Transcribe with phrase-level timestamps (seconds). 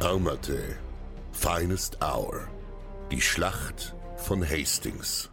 [0.00, 0.58] Almaty,
[1.32, 2.48] Finest Hour.
[3.10, 5.30] Die Schlacht von Hastings.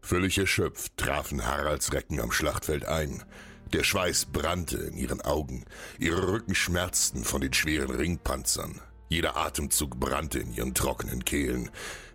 [0.00, 3.24] Völlig erschöpft trafen Haralds Recken am Schlachtfeld ein.
[3.72, 5.64] Der Schweiß brannte in ihren Augen,
[5.98, 8.80] ihre Rücken schmerzten von den schweren Ringpanzern.
[9.08, 11.68] Jeder Atemzug brannte in ihren trockenen Kehlen.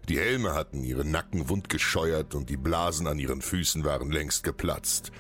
[0.08, 4.44] Die Helme hatten ihre Nacken wund gescheuert und die Blasen an ihren Füßen waren längst
[4.44, 5.12] geplatzt.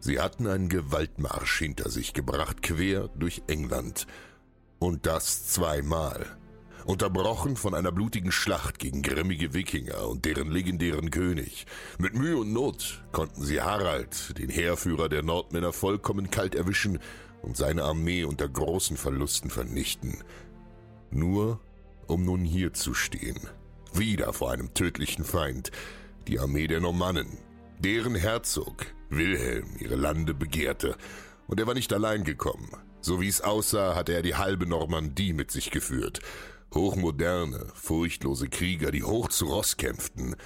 [0.00, 4.06] Sie hatten einen Gewaltmarsch hinter sich gebracht, quer durch England.
[4.84, 6.26] Und das zweimal.
[6.84, 11.64] Unterbrochen von einer blutigen Schlacht gegen grimmige Wikinger und deren legendären König.
[11.96, 16.98] Mit Mühe und Not konnten sie Harald, den Heerführer der Nordmänner, vollkommen kalt erwischen
[17.40, 20.18] und seine Armee unter großen Verlusten vernichten.
[21.10, 21.60] Nur
[22.06, 23.40] um nun hier zu stehen.
[23.94, 25.70] Wieder vor einem tödlichen Feind.
[26.28, 27.38] Die Armee der Normannen.
[27.78, 30.94] Deren Herzog, Wilhelm, ihre Lande begehrte.
[31.46, 32.68] Und er war nicht allein gekommen.
[33.04, 36.20] So wie es aussah, hatte er die halbe Normandie mit sich geführt.
[36.72, 40.36] Hochmoderne, furchtlose Krieger, die hoch zu Ross kämpften.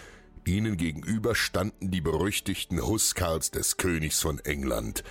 [0.44, 5.04] Ihnen gegenüber standen die berüchtigten Huskarls des Königs von England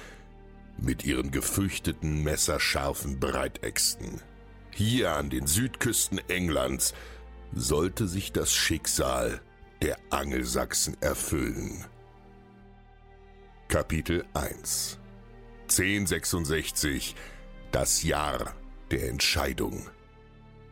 [0.78, 4.20] mit ihren gefürchteten messerscharfen Breitäxten.
[4.72, 6.94] Hier an den Südküsten Englands
[7.54, 9.40] sollte sich das Schicksal
[9.82, 11.86] der Angelsachsen erfüllen.
[13.70, 15.00] Kapitel 1
[15.70, 17.16] 1066
[17.80, 18.56] Das Jahr
[18.90, 19.88] der Entscheidung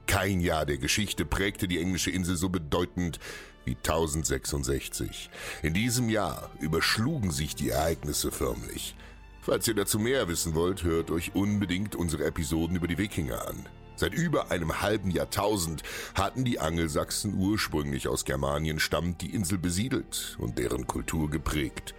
[0.07, 3.19] kein Jahr der Geschichte prägte die englische Insel so bedeutend
[3.63, 5.29] wie 1066.
[5.61, 8.95] In diesem Jahr überschlugen sich die Ereignisse förmlich.
[9.43, 13.69] Falls ihr dazu mehr wissen wollt, hört euch unbedingt unsere Episoden über die Wikinger an.
[13.95, 15.83] Seit über einem halben Jahrtausend
[16.15, 21.93] hatten die Angelsachsen ursprünglich aus Germanien stammend die Insel besiedelt und deren Kultur geprägt.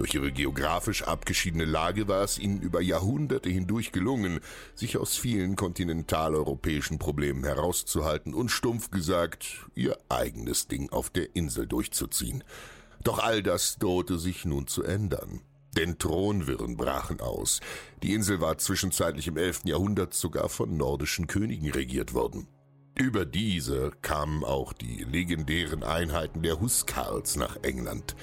[0.00, 4.40] Durch ihre geografisch abgeschiedene Lage war es ihnen über Jahrhunderte hindurch gelungen,
[4.74, 11.66] sich aus vielen kontinentaleuropäischen Problemen herauszuhalten und stumpf gesagt, ihr eigenes Ding auf der Insel
[11.66, 12.42] durchzuziehen.
[13.04, 15.42] Doch all das drohte sich nun zu ändern.
[15.76, 17.60] Denn Thronwirren brachen aus.
[18.02, 19.64] Die Insel war zwischenzeitlich im 11.
[19.66, 22.48] Jahrhundert sogar von nordischen Königen regiert worden.
[22.94, 28.16] Über diese kamen auch die legendären Einheiten der Huskarls nach England.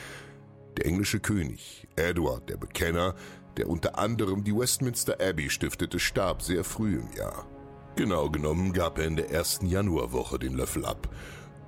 [0.78, 3.16] Der englische König, Edward der Bekenner,
[3.58, 7.48] der unter anderem die Westminster Abbey stiftete, starb sehr früh im Jahr.
[7.96, 11.10] Genau genommen gab er in der ersten Januarwoche den Löffel ab.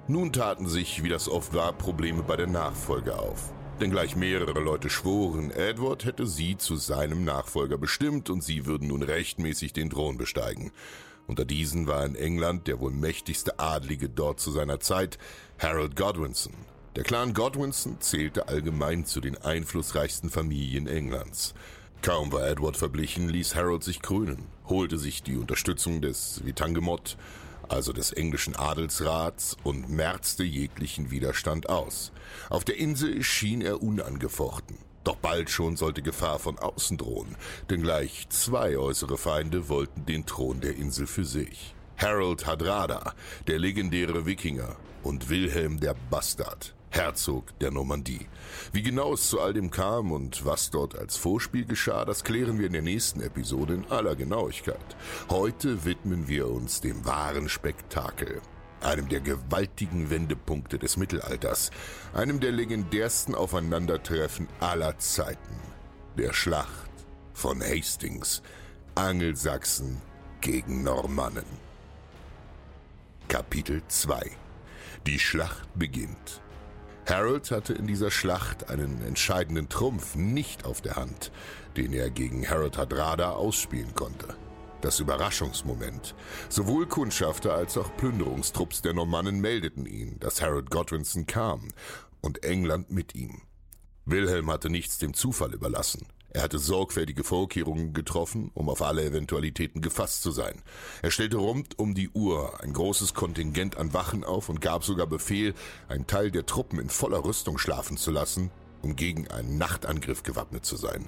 [0.07, 3.51] Nun taten sich, wie das oft war, Probleme bei der Nachfolge auf.
[3.81, 8.89] Denn gleich mehrere Leute schworen, Edward hätte sie zu seinem Nachfolger bestimmt und sie würden
[8.89, 10.71] nun rechtmäßig den Thron besteigen.
[11.25, 15.17] Unter diesen war in England der wohl mächtigste Adlige dort zu seiner Zeit,
[15.57, 16.53] Harold Godwinson,
[16.99, 21.53] der Clan Godwinson zählte allgemein zu den einflussreichsten Familien Englands.
[22.01, 27.15] Kaum war Edward verblichen, ließ Harold sich krönen, holte sich die Unterstützung des Vitangemot,
[27.69, 32.11] also des englischen Adelsrats, und merzte jeglichen Widerstand aus.
[32.49, 34.77] Auf der Insel schien er unangefochten.
[35.05, 37.37] Doch bald schon sollte Gefahr von außen drohen,
[37.69, 41.73] denn gleich zwei äußere Feinde wollten den Thron der Insel für sich.
[41.95, 43.13] Harold Hadrada,
[43.47, 48.27] der legendäre Wikinger, und Wilhelm der Bastard, Herzog der Normandie.
[48.71, 52.57] Wie genau es zu all dem kam und was dort als Vorspiel geschah, das klären
[52.57, 54.95] wir in der nächsten Episode in aller Genauigkeit.
[55.29, 58.41] Heute widmen wir uns dem wahren Spektakel.
[58.81, 61.69] Einem der gewaltigen Wendepunkte des Mittelalters,
[62.13, 65.59] einem der legendärsten Aufeinandertreffen aller Zeiten,
[66.17, 66.89] der Schlacht
[67.33, 68.41] von Hastings,
[68.95, 70.01] Angelsachsen
[70.41, 71.45] gegen Normannen.
[73.27, 74.31] Kapitel 2
[75.05, 76.41] Die Schlacht beginnt.
[77.09, 81.31] Harold hatte in dieser Schlacht einen entscheidenden Trumpf nicht auf der Hand,
[81.75, 84.35] den er gegen Harold Hadrada ausspielen konnte.
[84.81, 86.13] Das Überraschungsmoment.
[86.49, 91.69] Sowohl Kundschafter als auch Plünderungstrupps der Normannen meldeten ihn, dass Harold Godwinson kam
[92.21, 93.41] und England mit ihm.
[94.05, 96.05] Wilhelm hatte nichts dem Zufall überlassen.
[96.31, 100.61] Er hatte sorgfältige Vorkehrungen getroffen, um auf alle Eventualitäten gefasst zu sein.
[101.01, 105.07] Er stellte rund um die Uhr ein großes Kontingent an Wachen auf und gab sogar
[105.07, 105.55] Befehl,
[105.87, 108.51] einen Teil der Truppen in voller Rüstung schlafen zu lassen,
[108.83, 111.07] um gegen einen Nachtangriff gewappnet zu sein.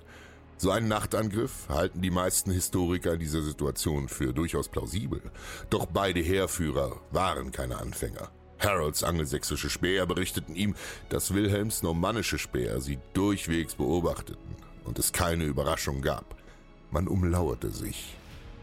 [0.57, 5.21] So einen Nachtangriff halten die meisten Historiker dieser Situation für durchaus plausibel.
[5.69, 8.31] Doch beide Heerführer waren keine Anfänger.
[8.59, 10.75] Harolds angelsächsische Späher berichteten ihm,
[11.09, 16.36] dass Wilhelms normannische Späher sie durchwegs beobachteten und es keine Überraschung gab.
[16.92, 18.16] Man umlauerte sich.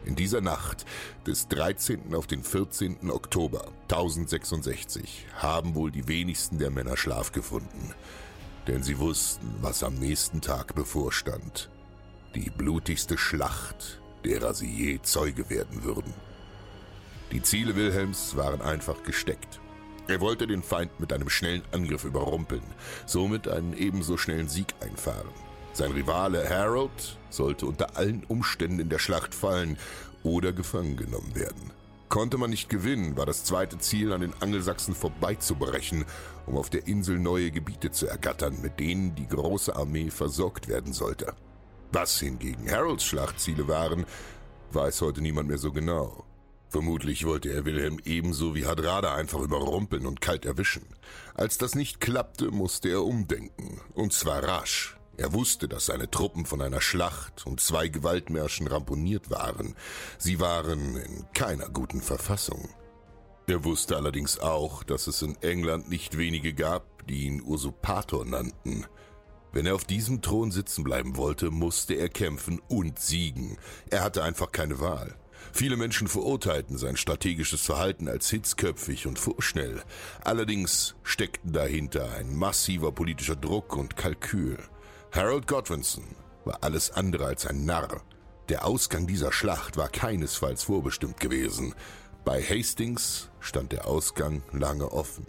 [0.05, 0.87] In dieser Nacht
[1.27, 2.15] des 13.
[2.15, 3.11] auf den 14.
[3.11, 7.95] Oktober 1066 haben wohl die wenigsten der Männer Schlaf gefunden,
[8.67, 11.69] denn sie wussten, was am nächsten Tag bevorstand.
[12.35, 16.15] Die blutigste Schlacht, derer sie je Zeuge werden würden.
[17.33, 19.61] Die Ziele Wilhelms waren einfach gesteckt.
[20.07, 22.63] Er wollte den Feind mit einem schnellen Angriff überrumpeln,
[23.05, 25.48] somit einen ebenso schnellen Sieg einfahren.
[25.79, 29.79] Sein Rivale Harold sollte unter allen Umständen in der Schlacht fallen
[30.25, 31.71] oder gefangen genommen werden.
[32.09, 36.05] Konnte man nicht gewinnen, war das zweite Ziel, an den Angelsachsen vorbeizubrechen,
[36.47, 40.93] um auf der Insel neue Gebiete zu ergattern, mit denen die große Armee versorgt werden
[40.93, 41.33] sollte.
[41.93, 44.05] Was hingegen Harolds Schlachtziele waren,
[44.73, 46.25] weiß heute niemand mehr so genau.
[46.71, 50.87] Vermutlich wollte er Wilhelm ebenso wie Hadrada einfach überrumpeln und kalt erwischen.
[51.35, 54.98] Als das nicht klappte, musste er umdenken, und zwar rasch.
[55.19, 59.75] Er wusste, dass seine Truppen von einer Schlacht und zwei Gewaltmärschen ramponiert waren.
[60.17, 62.69] Sie waren in keiner guten Verfassung.
[63.49, 68.87] Er wusste allerdings auch, dass es in England nicht wenige gab, die ihn Usurpator nannten.
[69.51, 73.59] Wenn er auf diesem Thron sitzen bleiben wollte, musste er kämpfen und siegen.
[73.91, 75.17] Er hatte einfach keine Wahl.
[75.53, 79.83] Viele Menschen verurteilten sein strategisches Verhalten als hitzköpfig und vorschnell.
[80.23, 84.59] Allerdings steckten dahinter ein massiver politischer Druck und Kalkül.
[85.11, 86.05] Harold Godwinson
[86.45, 88.03] war alles andere als ein Narr.
[88.51, 91.75] Der Ausgang dieser Schlacht war keinesfalls vorbestimmt gewesen.
[92.27, 95.27] Bei Hastings stand der Ausgang lange offen.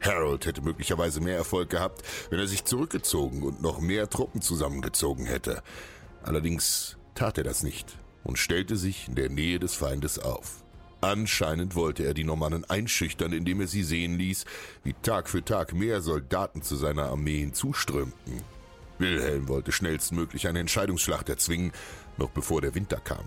[0.00, 5.26] Harold hätte möglicherweise mehr Erfolg gehabt, wenn er sich zurückgezogen und noch mehr Truppen zusammengezogen
[5.26, 5.62] hätte.
[6.22, 10.64] Allerdings tat er das nicht und stellte sich in der Nähe des Feindes auf.
[11.02, 14.46] Anscheinend wollte er die Normannen einschüchtern, indem er sie sehen ließ,
[14.82, 18.42] wie Tag für Tag mehr Soldaten zu seiner Armee hinzuströmten.
[19.00, 21.72] Wilhelm wollte schnellstmöglich eine Entscheidungsschlacht erzwingen,
[22.18, 23.24] noch bevor der Winter kam.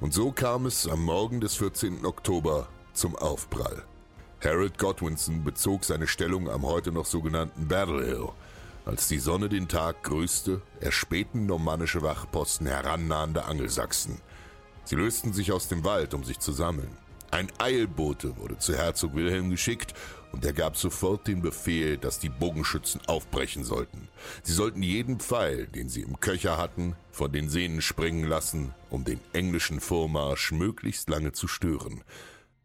[0.00, 2.04] Und so kam es am Morgen des 14.
[2.04, 3.84] Oktober zum Aufprall.
[4.44, 8.28] Harold Godwinson bezog seine Stellung am heute noch sogenannten Battle Hill.
[8.84, 14.20] Als die Sonne den Tag grüßte, erspähten normannische Wachposten herannahende Angelsachsen.
[14.84, 16.96] Sie lösten sich aus dem Wald, um sich zu sammeln.
[17.30, 19.92] Ein Eilbote wurde zu Herzog Wilhelm geschickt
[20.32, 24.08] und er gab sofort den Befehl, dass die Bogenschützen aufbrechen sollten.
[24.42, 29.04] Sie sollten jeden Pfeil, den sie im Köcher hatten, von den Sehnen springen lassen, um
[29.04, 32.02] den englischen Vormarsch möglichst lange zu stören.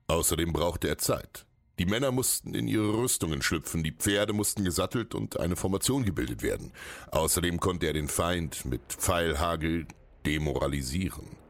[0.07, 1.45] Außerdem brauchte er Zeit.
[1.79, 6.41] Die Männer mussten in ihre Rüstungen schlüpfen, die Pferde mussten gesattelt und eine Formation gebildet
[6.41, 6.71] werden.
[7.11, 9.87] Außerdem konnte er den Feind mit Pfeilhagel
[10.25, 11.42] demoralisieren.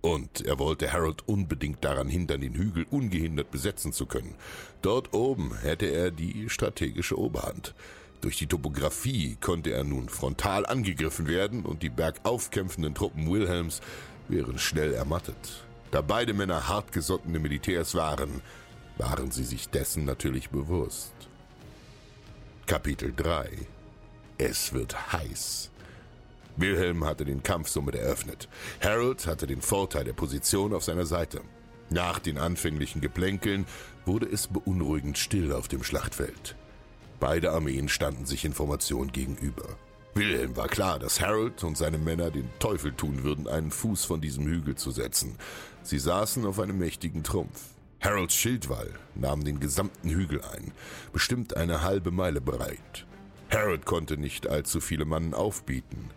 [0.00, 4.34] Und er wollte Harold unbedingt daran hindern, den Hügel ungehindert besetzen zu können.
[4.80, 7.74] Dort oben hätte er die strategische Oberhand.
[8.20, 13.80] Durch die Topographie konnte er nun frontal angegriffen werden und die bergaufkämpfenden Truppen Wilhelms
[14.28, 15.64] wären schnell ermattet.
[15.90, 18.42] Da beide Männer hartgesottene Militärs waren,
[18.98, 21.14] waren sie sich dessen natürlich bewusst.
[22.66, 23.50] Kapitel 3
[24.36, 25.70] Es wird heiß.
[26.58, 28.48] Wilhelm hatte den Kampf somit eröffnet.
[28.82, 31.40] Harold hatte den Vorteil der Position auf seiner Seite.
[31.90, 33.64] Nach den anfänglichen Geplänkeln
[34.04, 36.56] wurde es beunruhigend still auf dem Schlachtfeld.
[37.20, 39.64] Beide Armeen standen sich in Formation gegenüber.
[40.14, 44.20] Wilhelm war klar, dass Harold und seine Männer den Teufel tun würden, einen Fuß von
[44.20, 45.36] diesem Hügel zu setzen.
[45.82, 47.60] Sie saßen auf einem mächtigen Trumpf.
[48.00, 50.72] Harolds Schildwall nahm den gesamten Hügel ein,
[51.12, 53.06] bestimmt eine halbe Meile breit.
[53.50, 56.10] Harold konnte nicht allzu viele Mann aufbieten,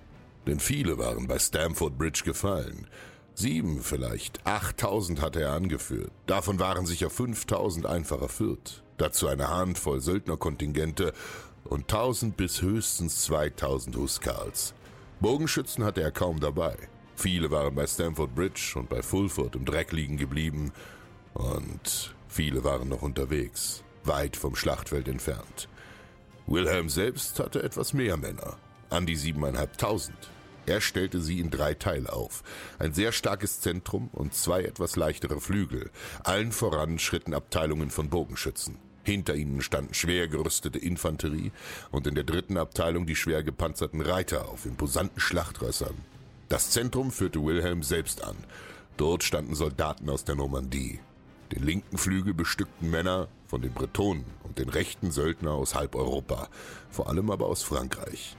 [0.47, 2.87] denn viele waren bei Stamford Bridge gefallen.
[3.33, 6.11] Sieben, vielleicht achttausend hatte er angeführt.
[6.27, 8.83] Davon waren sicher fünftausend einfacher Fürth.
[8.97, 11.13] Dazu eine Handvoll Söldnerkontingente
[11.63, 14.73] und tausend bis höchstens zweitausend Huskarls.
[15.21, 16.75] Bogenschützen hatte er kaum dabei.
[17.15, 20.71] Viele waren bei Stamford Bridge und bei Fulford im Dreck liegen geblieben
[21.33, 25.69] und viele waren noch unterwegs, weit vom Schlachtfeld entfernt.
[26.47, 28.57] Wilhelm selbst hatte etwas mehr Männer,
[28.91, 30.29] an die siebeneinhalbtausend.
[30.65, 32.43] Er stellte sie in drei Teile auf.
[32.77, 35.89] Ein sehr starkes Zentrum und zwei etwas leichtere Flügel.
[36.23, 38.77] Allen voran schritten Abteilungen von Bogenschützen.
[39.03, 41.51] Hinter ihnen standen schwer gerüstete Infanterie
[41.89, 45.95] und in der dritten Abteilung die schwer gepanzerten Reiter auf imposanten Schlachtrössern.
[46.49, 48.35] Das Zentrum führte Wilhelm selbst an.
[48.97, 50.99] Dort standen Soldaten aus der Normandie.
[51.51, 56.47] Den linken Flügel bestückten Männer von den Bretonen und den rechten Söldner aus halb Europa,
[56.91, 58.37] vor allem aber aus Frankreich.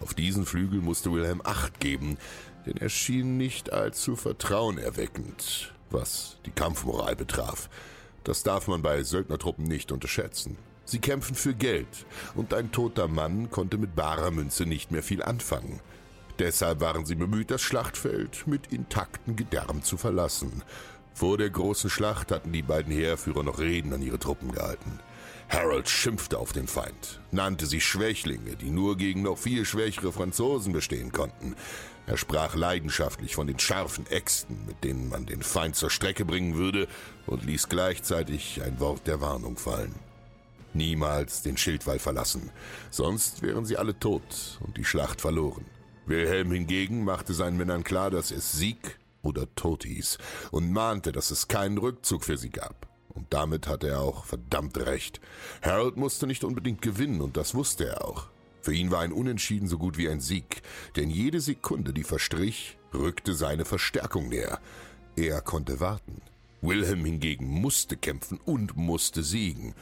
[0.00, 2.18] Auf diesen Flügel musste Wilhelm Acht geben,
[2.66, 7.68] denn er schien nicht allzu vertrauenerweckend, was die Kampfmoral betraf.
[8.24, 10.56] Das darf man bei Söldnertruppen nicht unterschätzen.
[10.84, 15.22] Sie kämpfen für Geld, und ein toter Mann konnte mit barer Münze nicht mehr viel
[15.22, 15.80] anfangen.
[16.38, 20.62] Deshalb waren sie bemüht, das Schlachtfeld mit intakten Gedärmen zu verlassen,
[21.18, 25.00] vor der großen Schlacht hatten die beiden Heerführer noch Reden an ihre Truppen gehalten.
[25.48, 30.72] Harold schimpfte auf den Feind, nannte sie Schwächlinge, die nur gegen noch viel schwächere Franzosen
[30.74, 31.56] bestehen konnten.
[32.06, 36.54] Er sprach leidenschaftlich von den scharfen Äxten, mit denen man den Feind zur Strecke bringen
[36.54, 36.86] würde,
[37.26, 39.94] und ließ gleichzeitig ein Wort der Warnung fallen.
[40.74, 42.50] Niemals den Schildwall verlassen,
[42.90, 45.64] sonst wären sie alle tot und die Schlacht verloren.
[46.06, 50.18] Wilhelm hingegen machte seinen Männern klar, dass es Sieg oder Tod hieß
[50.50, 52.87] und mahnte, dass es keinen Rückzug für sie gab.
[53.18, 55.20] Und damit hatte er auch verdammt recht.
[55.60, 58.28] Harold musste nicht unbedingt gewinnen und das wusste er auch.
[58.60, 60.62] Für ihn war ein Unentschieden so gut wie ein Sieg,
[60.94, 64.60] denn jede Sekunde, die verstrich, rückte seine Verstärkung näher.
[65.16, 66.22] Er konnte warten.
[66.60, 69.74] Wilhelm hingegen musste kämpfen und musste siegen.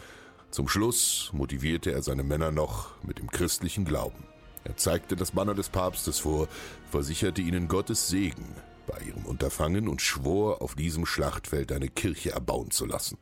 [0.51, 4.25] Zum Schluss motivierte er seine Männer noch mit dem christlichen Glauben.
[4.65, 6.49] Er zeigte das Banner des Papstes vor,
[6.91, 12.71] versicherte ihnen Gottes Segen bei ihrem Unterfangen und schwor, auf diesem Schlachtfeld eine Kirche erbauen
[12.71, 13.19] zu lassen.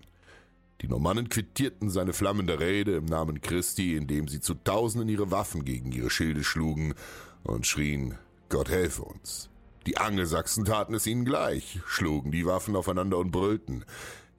[0.81, 5.65] Die Normannen quittierten seine flammende Rede im Namen Christi, indem sie zu Tausenden ihre Waffen
[5.65, 6.95] gegen ihre Schilde schlugen
[7.43, 8.19] und schrien,
[8.49, 9.51] Gott helfe uns.
[9.87, 13.85] Die Angelsachsen taten es ihnen gleich, schlugen die Waffen aufeinander und brüllten.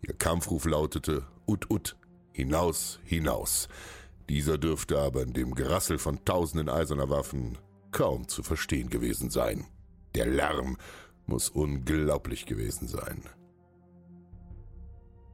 [0.01, 1.95] Ihr Kampfruf lautete, Ut, ut,
[2.31, 3.69] hinaus, hinaus.
[4.29, 7.57] Dieser dürfte aber in dem Gerassel von tausenden eiserner Waffen
[7.91, 9.65] kaum zu verstehen gewesen sein.
[10.15, 10.77] Der Lärm
[11.27, 13.23] muss unglaublich gewesen sein.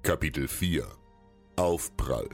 [0.04, 0.88] Kapitel 4
[1.56, 2.30] Aufprall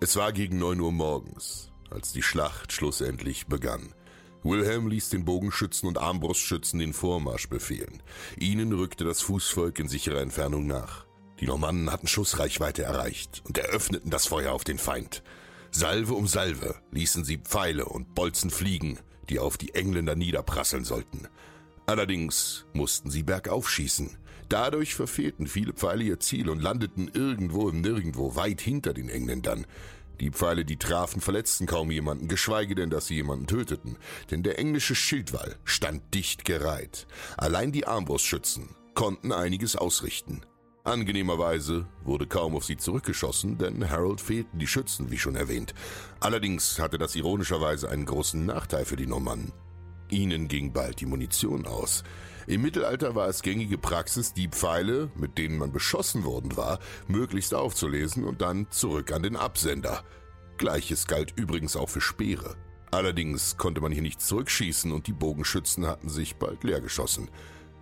[0.00, 3.94] Es war gegen neun Uhr morgens, als die Schlacht schlussendlich begann.
[4.42, 8.02] Wilhelm ließ den Bogenschützen und Armbrustschützen den Vormarsch befehlen.
[8.38, 11.06] Ihnen rückte das Fußvolk in sicherer Entfernung nach.
[11.40, 15.22] Die Normannen hatten Schussreichweite erreicht und eröffneten das Feuer auf den Feind.
[15.70, 21.28] Salve um Salve ließen sie Pfeile und Bolzen fliegen, die auf die Engländer niederprasseln sollten.
[21.86, 24.16] Allerdings mussten sie bergauf schießen.
[24.48, 29.66] Dadurch verfehlten viele Pfeile ihr Ziel und landeten irgendwo im Nirgendwo weit hinter den Engländern.
[30.20, 33.96] Die Pfeile, die trafen, verletzten kaum jemanden, geschweige denn, dass sie jemanden töteten,
[34.30, 37.06] denn der englische Schildwall stand dicht gereiht.
[37.36, 40.42] Allein die Armbrustschützen konnten einiges ausrichten.
[40.84, 45.74] Angenehmerweise wurde kaum auf sie zurückgeschossen, denn Harold fehlten die Schützen, wie schon erwähnt.
[46.20, 49.52] Allerdings hatte das ironischerweise einen großen Nachteil für die Normannen.
[50.14, 52.04] Ihnen ging bald die Munition aus.
[52.46, 56.78] Im Mittelalter war es gängige Praxis, die Pfeile, mit denen man beschossen worden war,
[57.08, 60.04] möglichst aufzulesen und dann zurück an den Absender.
[60.56, 62.54] Gleiches galt übrigens auch für Speere.
[62.92, 67.28] Allerdings konnte man hier nicht zurückschießen und die Bogenschützen hatten sich bald leer geschossen.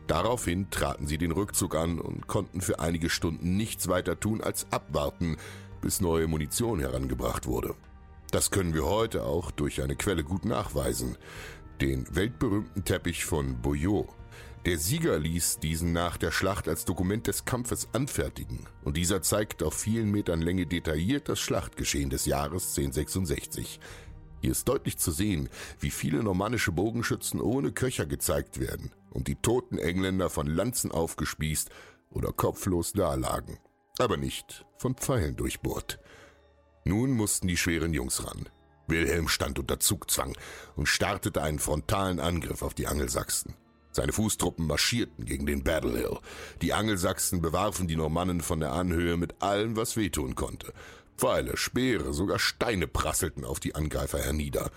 [0.06, 4.66] Daraufhin traten sie den Rückzug an und konnten für einige Stunden nichts weiter tun als
[4.70, 5.36] abwarten,
[5.82, 7.74] bis neue Munition herangebracht wurde.
[8.30, 11.18] Das können wir heute auch durch eine Quelle gut nachweisen
[11.82, 14.06] den weltberühmten Teppich von Bouillot.
[14.66, 19.64] Der Sieger ließ diesen nach der Schlacht als Dokument des Kampfes anfertigen und dieser zeigt
[19.64, 23.80] auf vielen Metern Länge detailliert das Schlachtgeschehen des Jahres 1066.
[24.40, 25.48] Hier ist deutlich zu sehen,
[25.80, 31.68] wie viele normannische Bogenschützen ohne Köcher gezeigt werden und die toten Engländer von Lanzen aufgespießt
[32.10, 33.58] oder kopflos dalagen,
[33.98, 35.98] aber nicht von Pfeilen durchbohrt.
[36.84, 38.48] Nun mussten die schweren Jungs ran.
[38.86, 40.36] Wilhelm stand unter Zugzwang
[40.76, 43.54] und startete einen frontalen Angriff auf die Angelsachsen.
[43.92, 46.18] Seine Fußtruppen marschierten gegen den Battle Hill.
[46.62, 50.72] Die Angelsachsen bewarfen die Normannen von der Anhöhe mit allem, was wehtun konnte.
[51.18, 54.70] Pfeile, Speere, sogar Steine prasselten auf die Angreifer hernieder.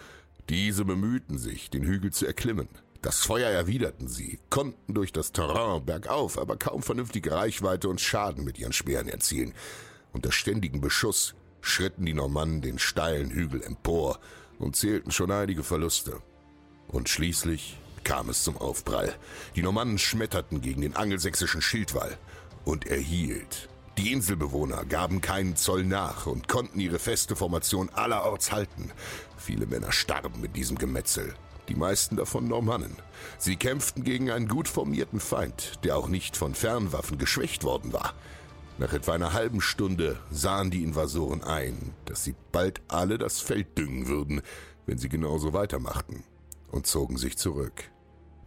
[0.49, 2.67] Diese bemühten sich, den Hügel zu erklimmen.
[3.01, 8.43] Das Feuer erwiderten sie, konnten durch das Terrain bergauf aber kaum vernünftige Reichweite und Schaden
[8.43, 9.53] mit ihren Speeren erzielen.
[10.11, 11.35] Unter ständigem Beschuss
[11.65, 14.19] schritten die Normannen den steilen Hügel empor
[14.59, 16.21] und zählten schon einige Verluste.
[16.87, 19.15] Und schließlich kam es zum Aufprall.
[19.55, 22.17] Die Normannen schmetterten gegen den angelsächsischen Schildwall
[22.63, 23.67] und er hielt.
[23.97, 28.91] Die Inselbewohner gaben keinen Zoll nach und konnten ihre feste Formation allerorts halten.
[29.37, 31.33] Viele Männer starben mit diesem Gemetzel,
[31.69, 32.95] die meisten davon Normannen.
[33.37, 38.13] Sie kämpften gegen einen gut formierten Feind, der auch nicht von Fernwaffen geschwächt worden war.
[38.77, 43.77] Nach etwa einer halben Stunde sahen die Invasoren ein, dass sie bald alle das Feld
[43.77, 44.41] düngen würden,
[44.85, 46.25] wenn sie genauso weitermachten,
[46.71, 47.89] und zogen sich zurück.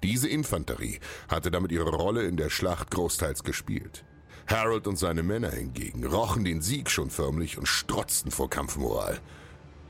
[0.03, 4.05] Diese Infanterie hatte damit ihre Rolle in der Schlacht großteils gespielt.
[4.47, 9.19] Harold und seine Männer hingegen rochen den Sieg schon förmlich und strotzten vor Kampfmoral.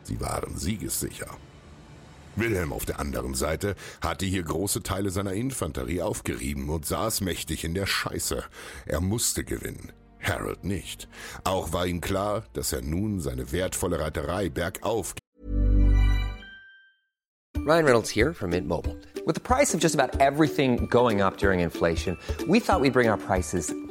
[0.04, 1.36] Sie waren siegessicher.
[2.36, 7.64] Wilhelm auf der anderen Seite hatte hier große Teile seiner Infanterie aufgerieben und saß mächtig
[7.64, 8.44] in der Scheiße.
[8.86, 9.92] Er musste gewinnen.
[10.20, 11.08] Harold nicht.
[11.44, 15.14] Auch war ihm klar, dass er nun seine wertvolle Reiterei bergauf
[17.68, 18.96] Ryan Reynolds here from Mint Mobile.
[19.26, 22.16] With the price of just about everything going up during inflation,
[22.48, 23.74] we thought we'd bring our prices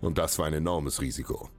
[0.00, 1.50] Und das war ein enormes Risiko.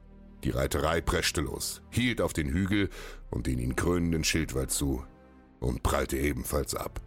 [0.43, 2.89] Die Reiterei preschte los, hielt auf den Hügel
[3.29, 5.03] und den ihn krönenden Schildwall zu
[5.59, 7.01] und prallte ebenfalls ab.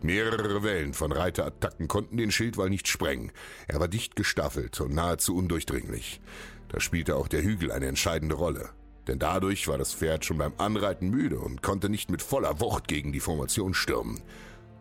[0.00, 3.32] Mehrere Wellen von Reiterattacken konnten den Schildwall nicht sprengen.
[3.66, 6.20] Er war dicht gestaffelt und nahezu undurchdringlich.
[6.68, 8.70] Da spielte auch der Hügel eine entscheidende Rolle.
[9.08, 12.88] Denn dadurch war das Pferd schon beim Anreiten müde und konnte nicht mit voller Wucht
[12.88, 14.22] gegen die Formation stürmen.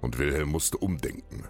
[0.02, 1.46] Und Wilhelm musste umdenken.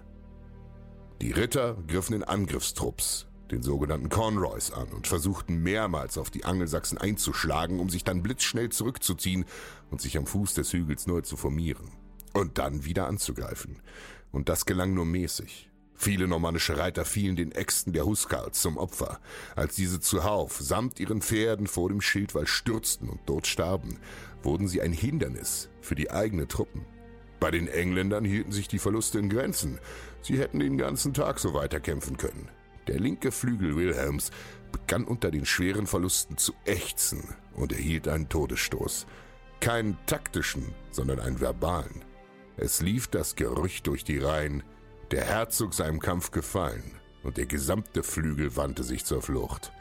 [1.20, 6.98] Die Ritter griffen in Angriffstrupps, den sogenannten Conroys, an und versuchten mehrmals auf die Angelsachsen
[6.98, 9.44] einzuschlagen, um sich dann blitzschnell zurückzuziehen
[9.90, 11.90] und sich am Fuß des Hügels neu zu formieren.
[12.34, 13.80] Und dann wieder anzugreifen.
[14.30, 15.70] Und das gelang nur mäßig.
[16.00, 19.18] Viele normannische Reiter fielen den Äxten der Huskarls zum Opfer,
[19.56, 23.98] als diese zuhauf samt ihren Pferden vor dem Schildwall stürzten und dort starben,
[24.44, 26.86] wurden sie ein Hindernis für die eigenen Truppen.
[27.40, 29.80] Bei den Engländern hielten sich die Verluste in Grenzen.
[30.22, 32.48] Sie hätten den ganzen Tag so weiterkämpfen können.
[32.88, 34.30] Der linke Flügel Wilhelms
[34.72, 37.22] begann unter den schweren Verlusten zu ächzen
[37.54, 39.06] und erhielt einen Todesstoß.
[39.60, 42.04] Keinen taktischen, sondern einen verbalen.
[42.56, 44.62] Es lief das Gerücht durch die Reihen,
[45.10, 49.72] der Herzog sei im Kampf gefallen und der gesamte Flügel wandte sich zur Flucht.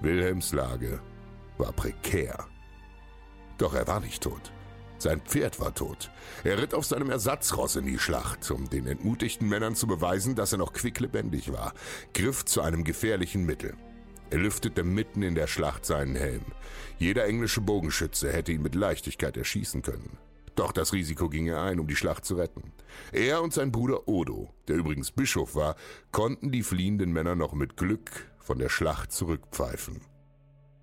[0.00, 1.00] Wilhelms Lage
[1.58, 2.46] war prekär.
[3.58, 4.52] Doch er war nicht tot.
[4.98, 6.10] Sein Pferd war tot.
[6.44, 10.52] Er ritt auf seinem Ersatzross in die Schlacht, um den entmutigten Männern zu beweisen, dass
[10.52, 11.72] er noch quicklebendig war,
[12.14, 13.76] griff zu einem gefährlichen Mittel.
[14.30, 16.44] Er lüftete mitten in der Schlacht seinen Helm.
[16.98, 20.18] Jeder englische Bogenschütze hätte ihn mit Leichtigkeit erschießen können.
[20.54, 22.72] Doch das Risiko ging er ein, um die Schlacht zu retten.
[23.12, 25.76] Er und sein Bruder Odo, der übrigens Bischof war,
[26.10, 30.00] konnten die fliehenden Männer noch mit Glück von der Schlacht zurückpfeifen.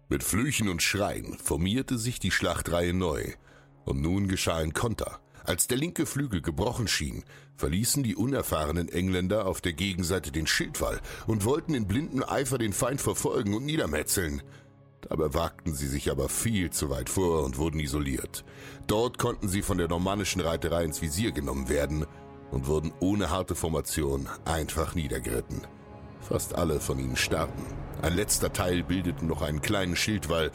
[0.08, 3.34] Mit Flüchen und Schreien formierte sich die Schlachtreihe neu.
[3.86, 5.20] Und nun geschah ein Konter.
[5.46, 7.24] Als der linke Flügel gebrochen schien,
[7.56, 12.74] verließen die unerfahrenen Engländer auf der Gegenseite den Schildwall und wollten in blindem Eifer den
[12.74, 14.42] Feind verfolgen und niedermetzeln.
[15.08, 18.44] Dabei wagten sie sich aber viel zu weit vor und wurden isoliert.
[18.88, 22.08] Dort konnten sie von der normannischen Reiterei ins Visier genommen werden
[22.50, 25.62] und wurden ohne harte Formation einfach niedergeritten.
[26.22, 27.64] Fast alle von ihnen starben.
[28.02, 30.52] Ein letzter Teil bildete noch einen kleinen Schildwall,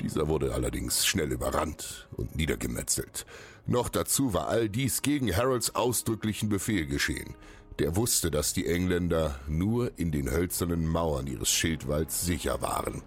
[0.00, 3.26] dieser wurde allerdings schnell überrannt und niedergemetzelt.
[3.66, 7.36] Noch dazu war all dies gegen Harolds ausdrücklichen Befehl geschehen.
[7.78, 13.02] Der wusste, dass die Engländer nur in den hölzernen Mauern ihres Schildwalls sicher waren.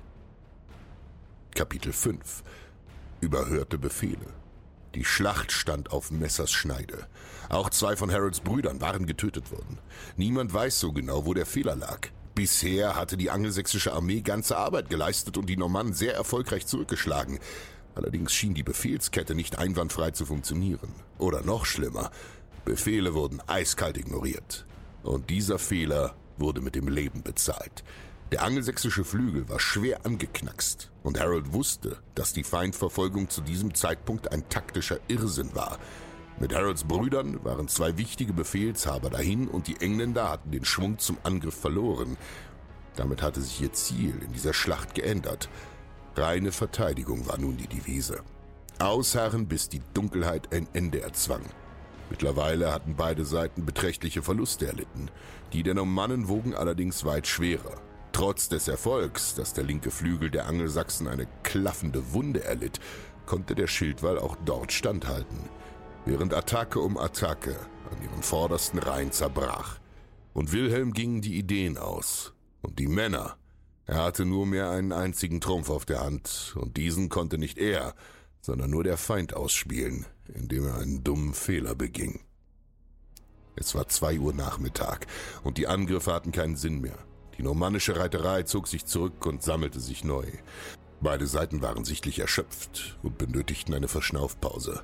[1.54, 2.44] Kapitel 5
[3.22, 4.34] Überhörte Befehle
[4.96, 7.08] Die Schlacht stand auf Messers Schneide.
[7.50, 9.80] Auch zwei von Harolds Brüdern waren getötet worden.
[10.18, 12.10] Niemand weiß so genau, wo der Fehler lag.
[12.36, 17.40] Bisher hatte die angelsächsische Armee ganze Arbeit geleistet und die Normannen sehr erfolgreich zurückgeschlagen.
[17.96, 20.94] Allerdings schien die Befehlskette nicht einwandfrei zu funktionieren.
[21.18, 22.12] Oder noch schlimmer,
[22.66, 24.66] Befehle wurden eiskalt ignoriert.
[25.04, 27.86] Und dieser Fehler wurde mit dem Leben bezahlt.
[28.34, 34.32] Der angelsächsische Flügel war schwer angeknackst und Harold wusste, dass die Feindverfolgung zu diesem Zeitpunkt
[34.34, 35.80] ein taktischer Irrsinn war.
[36.38, 41.18] Mit Harolds Brüdern waren zwei wichtige Befehlshaber dahin und die Engländer hatten den Schwung zum
[41.24, 42.18] Angriff verloren.
[42.98, 45.48] Damit hatte sich ihr Ziel in dieser Schlacht geändert.
[46.16, 48.22] Reine Verteidigung war nun die Devise.
[48.80, 51.42] Ausharren, bis die Dunkelheit ein Ende erzwang.
[52.10, 55.10] Mittlerweile hatten beide Seiten beträchtliche Verluste erlitten.
[55.54, 57.82] Die der Normannen wogen allerdings weit schwerer.
[58.12, 62.80] Trotz des Erfolgs, dass der linke Flügel der Angelsachsen eine klaffende Wunde erlitt,
[63.26, 65.50] konnte der Schildwall auch dort standhalten,
[66.06, 67.56] während Attacke um Attacke
[67.92, 69.80] an ihren vordersten Reihen zerbrach.
[70.34, 72.34] Und Wilhelm gingen die Ideen aus.
[72.62, 73.38] Und die Männer.
[73.86, 77.94] Er hatte nur mehr einen einzigen Trumpf auf der Hand, und diesen konnte nicht er,
[78.42, 82.22] sondern nur der Feind ausspielen, indem er einen dummen Fehler beging.
[83.56, 85.08] Es war zwei Uhr Nachmittag
[85.44, 86.98] und die Angriffe hatten keinen Sinn mehr.
[87.38, 90.26] Die normannische Reiterei zog sich zurück und sammelte sich neu.
[91.02, 94.84] Beide Seiten waren sichtlich erschöpft und benötigten eine Verschnaufpause.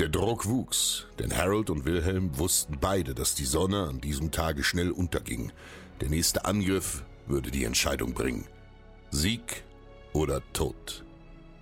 [0.00, 4.64] Der Druck wuchs, denn Harold und Wilhelm wussten beide, dass die Sonne an diesem Tage
[4.64, 5.52] schnell unterging.
[6.00, 8.44] Der nächste Angriff würde die Entscheidung bringen.
[9.12, 9.62] Sieg
[10.12, 11.04] oder Tod.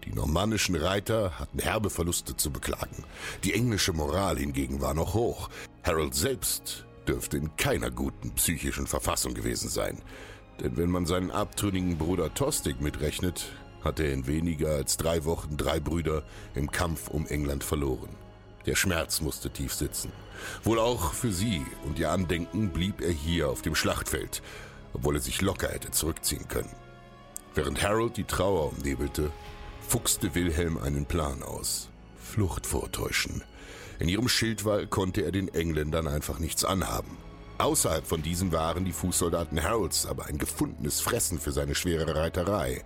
[0.06, 3.04] Die normannischen Reiter hatten herbe Verluste zu beklagen.
[3.44, 5.50] Die englische Moral hingegen war noch hoch.
[5.82, 10.00] Harold selbst dürfte in keiner guten psychischen Verfassung gewesen sein.
[10.58, 13.52] Denn wenn man seinen abtrünnigen Bruder Tostig mitrechnet,
[13.84, 16.22] hat er in weniger als drei Wochen drei Brüder
[16.54, 18.21] im Kampf um England verloren.
[18.66, 20.12] Der Schmerz musste tief sitzen.
[20.62, 24.42] Wohl auch für sie und ihr Andenken blieb er hier auf dem Schlachtfeld,
[24.92, 26.74] obwohl er sich locker hätte zurückziehen können.
[27.54, 29.30] Während Harold die Trauer umnebelte,
[29.86, 31.90] fuchste Wilhelm einen Plan aus.
[32.16, 33.42] Flucht vortäuschen.
[33.98, 37.18] In ihrem Schildwall konnte er den Engländern einfach nichts anhaben.
[37.58, 42.82] Außerhalb von diesem waren die Fußsoldaten Harolds aber ein gefundenes Fressen für seine schwere Reiterei.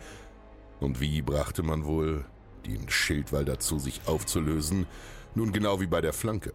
[0.80, 2.24] Und wie brachte man wohl
[2.66, 4.86] den Schildwall dazu, sich aufzulösen?
[5.36, 6.54] Nun genau wie bei der Flanke.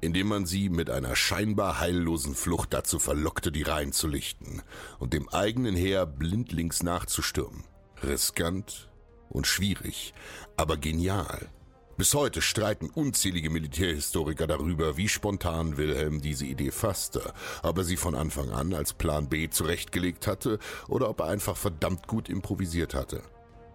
[0.00, 4.62] Indem man sie mit einer scheinbar heillosen Flucht dazu verlockte, die Reihen zu lichten
[5.00, 7.64] und dem eigenen Heer blindlings nachzustürmen.
[8.04, 8.88] Riskant,
[9.30, 10.14] und schwierig,
[10.56, 11.48] aber genial.
[11.96, 17.96] Bis heute streiten unzählige Militärhistoriker darüber, wie spontan Wilhelm diese Idee fasste, ob er sie
[17.96, 22.94] von Anfang an als Plan B zurechtgelegt hatte oder ob er einfach verdammt gut improvisiert
[22.94, 23.22] hatte.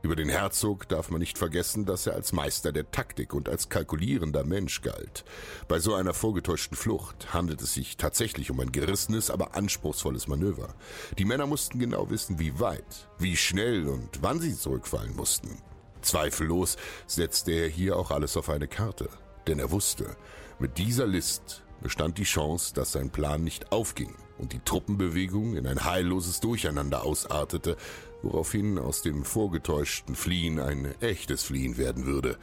[0.06, 3.70] Über den Herzog darf man nicht vergessen, dass er als Meister der Taktik und als
[3.70, 5.26] kalkulierender Mensch galt.
[5.68, 10.76] Bei so einer vorgetäuschten Flucht handelt es sich tatsächlich um ein gerissenes, aber anspruchsvolles Manöver.
[11.18, 15.58] Die Männer mussten genau wissen, wie weit, wie schnell und wann sie zurückfallen mussten.
[16.04, 19.10] Zweifellos setzte er hier auch alles auf eine Karte,
[19.48, 20.16] denn er wusste,
[20.60, 25.66] mit dieser List bestand die Chance, dass sein Plan nicht aufging und die Truppenbewegung in
[25.66, 27.78] ein heilloses Durcheinander ausartete,
[28.26, 32.38] woraufhin aus dem vorgetäuschten Fliehen ein echtes Fliehen werden würde,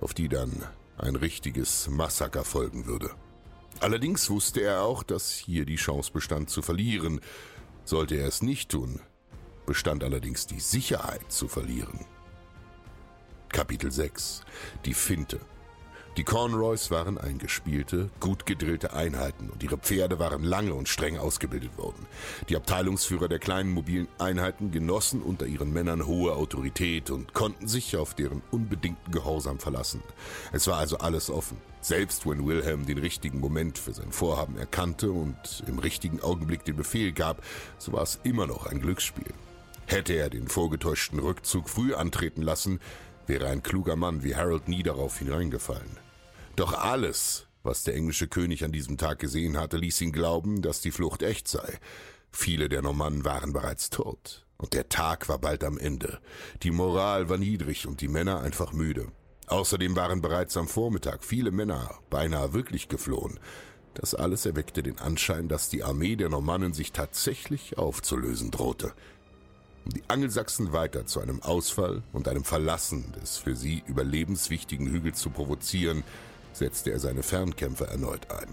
[0.00, 0.62] auf die dann
[0.98, 3.10] ein richtiges Massaker folgen würde.
[3.80, 7.20] Allerdings wusste er auch, dass hier die Chance bestand zu verlieren.
[7.84, 9.00] Sollte er es nicht tun,
[9.66, 12.06] bestand allerdings die Sicherheit zu verlieren.
[13.48, 14.42] Kapitel 6
[14.84, 15.40] Die Finte
[16.16, 21.76] die Conroys waren eingespielte, gut gedrillte Einheiten und ihre Pferde waren lange und streng ausgebildet
[21.76, 22.06] worden.
[22.48, 27.98] Die Abteilungsführer der kleinen mobilen Einheiten genossen unter ihren Männern hohe Autorität und konnten sich
[27.98, 30.02] auf deren unbedingten Gehorsam verlassen.
[30.52, 31.58] Es war also alles offen.
[31.82, 36.76] Selbst wenn Wilhelm den richtigen Moment für sein Vorhaben erkannte und im richtigen Augenblick den
[36.76, 37.42] Befehl gab,
[37.76, 39.34] so war es immer noch ein Glücksspiel.
[39.84, 42.80] Hätte er den vorgetäuschten Rückzug früh antreten lassen,
[43.26, 46.05] wäre ein kluger Mann wie Harold nie darauf hineingefallen.
[46.56, 50.80] Doch alles, was der englische König an diesem Tag gesehen hatte, ließ ihn glauben, dass
[50.80, 51.78] die Flucht echt sei.
[52.32, 54.46] Viele der Normannen waren bereits tot.
[54.56, 56.18] Und der Tag war bald am Ende.
[56.62, 59.08] Die Moral war niedrig und die Männer einfach müde.
[59.48, 63.38] Außerdem waren bereits am Vormittag viele Männer beinahe wirklich geflohen.
[63.92, 68.94] Das alles erweckte den Anschein, dass die Armee der Normannen sich tatsächlich aufzulösen drohte.
[69.84, 75.20] Um die Angelsachsen weiter zu einem Ausfall und einem Verlassen des für sie überlebenswichtigen Hügels
[75.20, 76.02] zu provozieren,
[76.58, 78.48] setzte er seine Fernkämpfer erneut ein.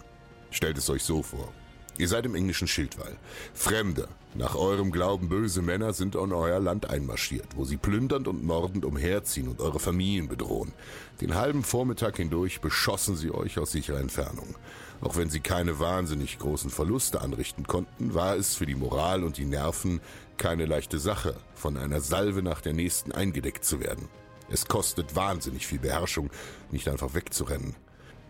[0.52, 1.52] Stellt es euch so vor.
[1.98, 3.16] Ihr seid im englischen Schildwall.
[3.54, 8.44] Fremde, nach eurem Glauben böse Männer sind in euer Land einmarschiert, wo sie plündernd und
[8.44, 10.74] mordend umherziehen und eure Familien bedrohen.
[11.22, 14.56] Den halben Vormittag hindurch beschossen sie euch aus sicherer Entfernung.
[15.02, 19.38] Auch wenn sie keine wahnsinnig großen Verluste anrichten konnten, war es für die Moral und
[19.38, 20.02] die Nerven
[20.38, 24.10] keine leichte Sache, von einer Salve nach der nächsten eingedeckt zu werden.
[24.50, 26.32] Es kostet wahnsinnig viel Beherrschung,
[26.72, 27.76] nicht einfach wegzurennen.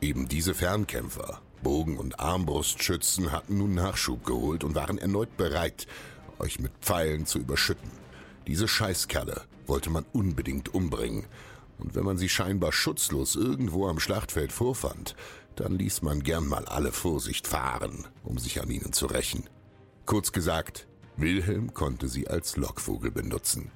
[0.04, 5.88] Eben diese Fernkämpfer, Bogen- und Armbrustschützen hatten nun Nachschub geholt und waren erneut bereit,
[6.40, 7.90] euch mit Pfeilen zu überschütten.
[8.46, 11.24] Diese Scheißkerle wollte man unbedingt umbringen,
[11.78, 15.16] und wenn man sie scheinbar schutzlos irgendwo am Schlachtfeld vorfand,
[15.56, 19.46] dann ließ man gern mal alle Vorsicht fahren, um sich an ihnen zu rächen.
[20.06, 20.86] Kurz gesagt,
[21.16, 23.72] Wilhelm konnte sie als Lockvogel benutzen.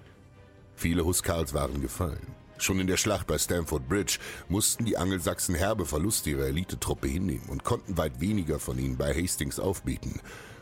[0.75, 2.35] Viele Huskarls waren gefallen.
[2.57, 7.47] Schon in der Schlacht bei Stamford Bridge mussten die Angelsachsen herbe Verluste ihrer Elitetruppe hinnehmen
[7.49, 10.19] und konnten weit weniger von ihnen bei Hastings aufbieten.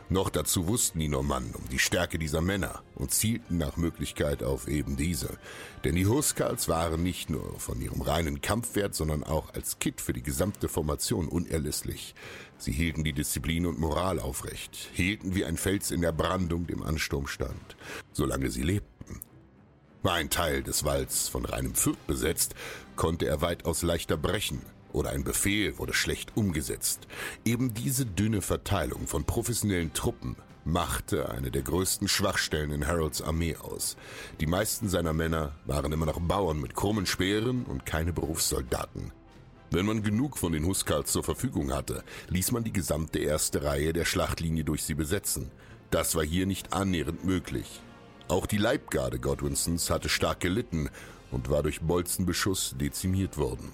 [0.08, 4.68] Noch dazu wussten die Normannen um die Stärke dieser Männer und zielten nach Möglichkeit auf
[4.68, 5.36] eben diese.
[5.82, 10.12] Denn die Huskarls waren nicht nur von ihrem reinen Kampfwert, sondern auch als Kit für
[10.12, 12.14] die gesamte Formation unerlässlich.
[12.56, 16.84] Sie hielten die Disziplin und Moral aufrecht, hielten wie ein Fels in der Brandung dem
[16.84, 17.76] Ansturm stand,
[18.12, 18.95] solange sie lebten.
[20.06, 22.54] War ein Teil des Walls von reinem Fürth besetzt,
[22.94, 27.08] konnte er weitaus leichter brechen oder ein Befehl wurde schlecht umgesetzt.
[27.44, 33.56] Eben diese dünne Verteilung von professionellen Truppen machte eine der größten Schwachstellen in Harolds Armee
[33.56, 33.96] aus.
[34.38, 39.10] Die meisten seiner Männer waren immer noch Bauern mit krummen Speeren und keine Berufssoldaten.
[39.72, 43.92] Wenn man genug von den Huskarls zur Verfügung hatte, ließ man die gesamte erste Reihe
[43.92, 45.50] der Schlachtlinie durch sie besetzen.
[45.90, 47.80] Das war hier nicht annähernd möglich.
[48.28, 50.90] Auch die Leibgarde Godwinsons hatte stark gelitten
[51.30, 53.70] und war durch Bolzenbeschuss dezimiert worden.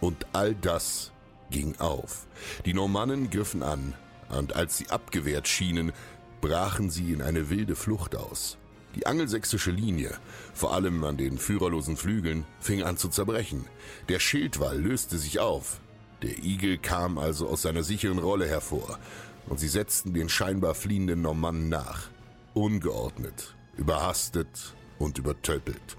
[0.00, 1.12] Und all das
[1.50, 2.26] ging auf.
[2.64, 3.94] Die Normannen griffen an,
[4.30, 5.92] und als sie abgewehrt schienen,
[6.40, 8.58] brachen sie in eine wilde Flucht aus.
[8.96, 10.12] Die angelsächsische Linie,
[10.54, 13.66] vor allem an den führerlosen Flügeln, fing an zu zerbrechen.
[14.08, 15.80] Der Schildwall löste sich auf.
[16.22, 18.98] Der Igel kam also aus seiner sicheren Rolle hervor,
[19.46, 22.11] und sie setzten den scheinbar fliehenden Normannen nach.
[22.54, 25.96] Ungeordnet, überhastet und übertölpelt.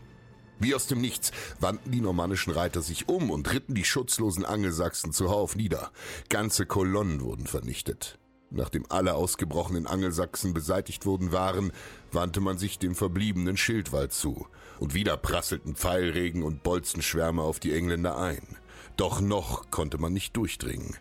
[0.60, 5.12] Wie aus dem Nichts wandten die normannischen Reiter sich um und ritten die schutzlosen Angelsachsen
[5.12, 5.92] zuhauf nieder.
[6.30, 8.20] Ganze Kolonnen wurden vernichtet.
[8.52, 11.74] Nachdem alle ausgebrochenen Angelsachsen beseitigt worden waren,
[12.12, 14.46] wandte man sich dem verbliebenen Schildwall zu,
[14.80, 18.58] und wieder prasselten Pfeilregen und Bolzenschwärme auf die Engländer ein.
[18.96, 20.96] Doch noch konnte man nicht durchdringen.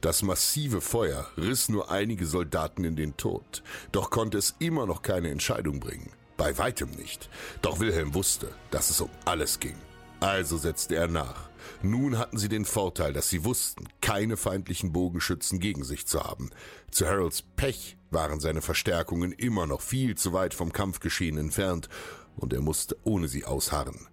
[0.00, 5.02] Das massive Feuer riss nur einige Soldaten in den Tod, doch konnte es immer noch
[5.02, 6.12] keine Entscheidung bringen.
[6.36, 7.28] Bei weitem nicht.
[7.62, 9.74] Doch Wilhelm wusste, dass es um alles ging.
[10.20, 11.48] Also setzte er nach.
[11.82, 16.50] Nun hatten sie den Vorteil, dass sie wussten, keine feindlichen Bogenschützen gegen sich zu haben.
[16.90, 21.88] Zu Harolds Pech waren seine Verstärkungen immer noch viel zu weit vom Kampfgeschehen entfernt,
[22.36, 24.06] und er musste ohne sie ausharren.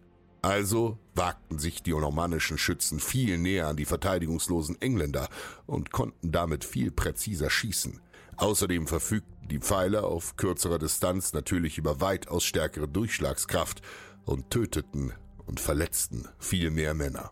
[0.45, 5.27] Also wagten sich die normannischen Schützen viel näher an die verteidigungslosen Engländer
[5.65, 7.99] und konnten damit viel präziser schießen.
[8.37, 13.81] Außerdem verfügten die Pfeile auf kürzerer Distanz natürlich über weitaus stärkere Durchschlagskraft
[14.23, 15.13] und töteten
[15.47, 17.31] und verletzten viel mehr Männer.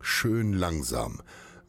[0.00, 1.20] Schön langsam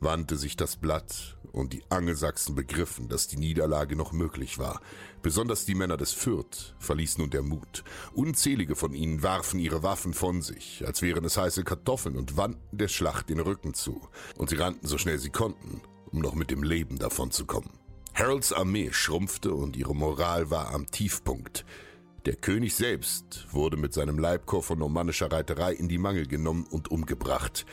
[0.03, 4.81] wandte sich das Blatt und die Angelsachsen begriffen, dass die Niederlage noch möglich war.
[5.21, 7.83] Besonders die Männer des Fürth verließ nun der Mut.
[8.13, 12.77] Unzählige von ihnen warfen ihre Waffen von sich, als wären es heiße Kartoffeln und wandten
[12.77, 14.01] der Schlacht den Rücken zu.
[14.37, 17.69] Und sie rannten so schnell sie konnten, um noch mit dem Leben davonzukommen.
[18.15, 21.65] Harolds Armee schrumpfte und ihre Moral war am Tiefpunkt.
[22.25, 26.89] Der König selbst wurde mit seinem Leibkorps von normannischer Reiterei in die Mangel genommen und
[26.89, 27.65] umgebracht.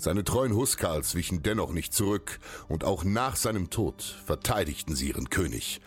[0.00, 5.28] Seine treuen Huskarls wichen dennoch nicht zurück, und auch nach seinem Tod verteidigten sie ihren
[5.28, 5.80] König.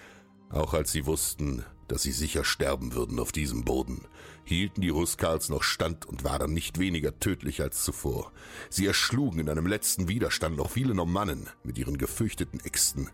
[0.50, 4.06] Auch als sie wussten, dass sie sicher sterben würden auf diesem Boden,
[4.44, 8.34] hielten die Huskarls noch stand und waren nicht weniger tödlich als zuvor.
[8.70, 13.10] Sie erschlugen in einem letzten Widerstand noch viele Normannen mit ihren gefürchteten Äxten.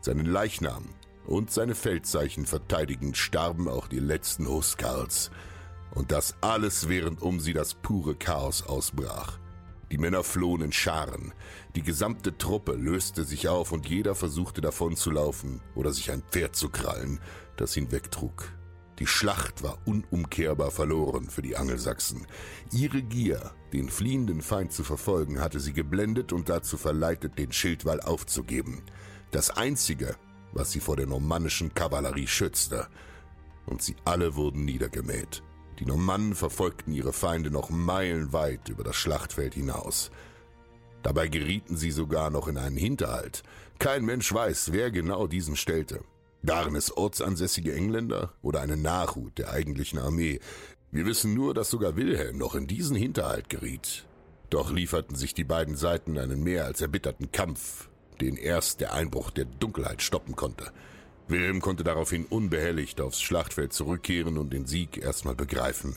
[0.00, 0.88] Seinen Leichnam
[1.26, 5.30] und seine Feldzeichen verteidigend starben auch die letzten Huskarls.
[5.94, 9.38] Und das alles während um sie das pure Chaos ausbrach.
[9.90, 11.34] Die Männer flohen in Scharen.
[11.74, 16.22] Die gesamte Truppe löste sich auf und jeder versuchte davon zu laufen oder sich ein
[16.30, 17.20] Pferd zu krallen,
[17.56, 18.52] das ihn wegtrug.
[19.00, 22.26] Die Schlacht war unumkehrbar verloren für die Angelsachsen.
[22.70, 28.00] Ihre Gier, den fliehenden Feind zu verfolgen, hatte sie geblendet und dazu verleitet, den Schildwall
[28.00, 28.82] aufzugeben.
[29.30, 30.16] Das einzige,
[30.52, 32.88] was sie vor der normannischen Kavallerie schützte.
[33.64, 35.42] Und sie alle wurden niedergemäht.
[35.80, 40.10] Die Normannen verfolgten ihre Feinde noch meilenweit über das Schlachtfeld hinaus.
[41.02, 43.42] Dabei gerieten sie sogar noch in einen Hinterhalt.
[43.78, 46.04] Kein Mensch weiß, wer genau diesen stellte.
[46.42, 50.40] Waren es ortsansässige Engländer oder eine Nachhut der eigentlichen Armee?
[50.90, 54.06] Wir wissen nur, dass sogar Wilhelm noch in diesen Hinterhalt geriet.
[54.50, 57.88] Doch lieferten sich die beiden Seiten einen mehr als erbitterten Kampf,
[58.20, 60.72] den erst der Einbruch der Dunkelheit stoppen konnte.
[61.30, 65.96] Wilhelm konnte daraufhin unbehelligt aufs Schlachtfeld zurückkehren und den Sieg erstmal begreifen.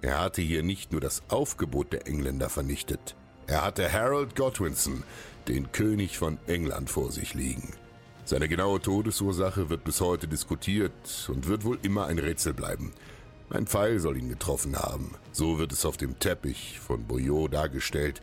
[0.00, 3.14] Er hatte hier nicht nur das Aufgebot der Engländer vernichtet,
[3.46, 5.02] er hatte Harold Godwinson,
[5.48, 7.74] den König von England, vor sich liegen.
[8.24, 12.92] Seine genaue Todesursache wird bis heute diskutiert und wird wohl immer ein Rätsel bleiben.
[13.50, 15.10] Ein Pfeil soll ihn getroffen haben.
[15.32, 18.22] So wird es auf dem Teppich von Boyot dargestellt,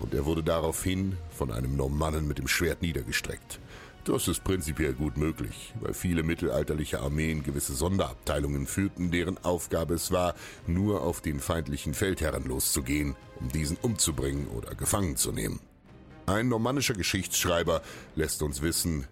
[0.00, 3.60] und er wurde daraufhin von einem Normannen mit dem Schwert niedergestreckt.
[4.04, 10.10] Das ist prinzipiell gut möglich, weil viele mittelalterliche Armeen gewisse Sonderabteilungen führten, deren Aufgabe es
[10.10, 10.34] war,
[10.66, 15.58] nur auf den feindlichen Feldherren loszugehen, um diesen umzubringen oder gefangen zu nehmen.
[16.26, 17.80] Ein normannischer Geschichtsschreiber
[18.14, 19.06] lässt uns wissen,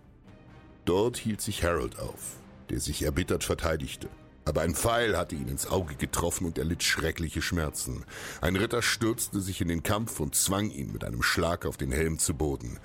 [0.84, 2.36] dort hielt sich Harold auf,
[2.68, 4.10] der sich erbittert verteidigte.
[4.44, 8.04] Aber ein Pfeil hatte ihn ins Auge getroffen und er litt schreckliche Schmerzen.
[8.42, 11.92] Ein Ritter stürzte sich in den Kampf und zwang ihn mit einem Schlag auf den
[11.92, 12.78] Helm zu Boden.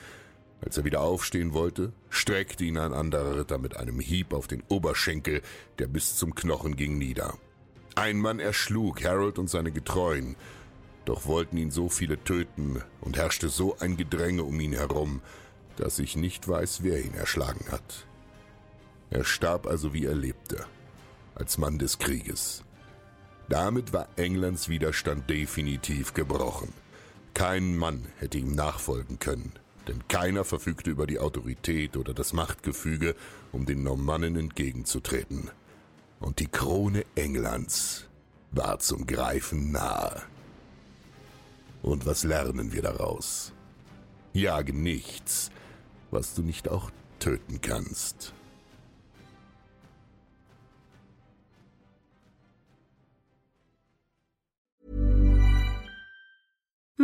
[0.61, 4.63] Als er wieder aufstehen wollte, streckte ihn ein anderer Ritter mit einem Hieb auf den
[4.69, 5.41] Oberschenkel,
[5.79, 7.37] der bis zum Knochen ging, nieder.
[7.95, 10.35] Ein Mann erschlug Harold und seine Getreuen,
[11.05, 15.21] doch wollten ihn so viele töten und herrschte so ein Gedränge um ihn herum,
[15.77, 18.05] dass ich nicht weiß, wer ihn erschlagen hat.
[19.09, 20.65] Er starb also wie er lebte,
[21.35, 22.63] als Mann des Krieges.
[23.47, 26.73] Damit war Englands Widerstand definitiv gebrochen.
[27.33, 29.53] Kein Mann hätte ihm nachfolgen können
[29.87, 33.15] denn keiner verfügte über die Autorität oder das Machtgefüge,
[33.51, 35.49] um den Normannen entgegenzutreten.
[36.19, 38.07] Und die Krone Englands
[38.51, 40.21] war zum Greifen nahe.
[41.81, 43.53] Und was lernen wir daraus?
[44.33, 45.51] Jage nichts,
[46.11, 48.33] was du nicht auch töten kannst.